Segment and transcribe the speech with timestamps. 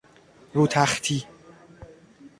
[0.53, 1.25] رو تختی